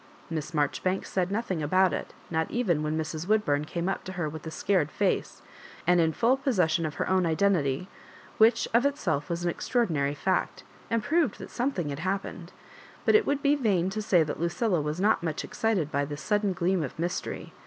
Miss 0.31 0.51
Marjoribanks 0.51 1.11
said 1.11 1.29
nothing 1.31 1.61
about 1.61 1.93
it, 1.93 2.11
not 2.31 2.49
even 2.49 2.81
when 2.81 2.97
Mrs. 2.97 3.27
Wood 3.27 3.45
bum 3.45 3.65
came 3.65 3.87
up 3.87 4.03
to 4.05 4.13
her 4.13 4.27
with 4.27 4.47
a 4.47 4.49
scared 4.49 4.89
mce, 4.99 5.41
and 5.85 6.01
in 6.01 6.11
full 6.11 6.37
possession 6.37 6.87
of 6.87 6.95
her 6.95 7.07
own 7.07 7.27
identity, 7.27 7.87
which 8.39 8.67
of 8.73 8.83
it 8.83 8.97
self 8.97 9.29
was 9.29 9.43
an 9.43 9.51
extraordinary 9.51 10.17
&ct, 10.25 10.63
and 10.89 11.03
proved 11.03 11.37
that 11.37 11.51
something 11.51 11.89
had 11.89 11.99
happened; 11.99 12.51
but 13.05 13.13
it 13.13 13.27
would 13.27 13.43
be 13.43 13.53
vain 13.53 13.91
to 13.91 14.01
say 14.01 14.23
that 14.23 14.39
Lucilla 14.39 14.81
was 14.81 14.99
not 14.99 15.21
much 15.21 15.43
excited 15.43 15.91
by 15.91 16.03
this 16.03 16.23
sudden 16.23 16.51
gleam 16.53 16.81
of 16.81 16.97
mystery. 16.97 17.53